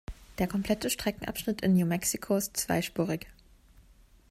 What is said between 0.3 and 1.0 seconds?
Der komplette